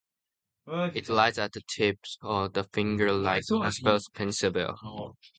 It 0.65 1.09
lies 1.09 1.37
at 1.37 1.51
the 1.53 1.61
tip 1.67 1.99
of 2.23 2.53
the 2.53 2.63
finger-like 2.73 3.43
Karpass 3.47 4.09
Peninsula. 4.11 4.75